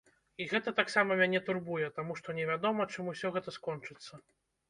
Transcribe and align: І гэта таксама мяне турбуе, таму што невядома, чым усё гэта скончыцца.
І 0.43 0.45
гэта 0.53 0.71
таксама 0.79 1.17
мяне 1.19 1.41
турбуе, 1.49 1.89
таму 1.99 2.17
што 2.21 2.35
невядома, 2.39 2.89
чым 2.95 3.13
усё 3.13 3.33
гэта 3.35 3.53
скончыцца. 3.59 4.13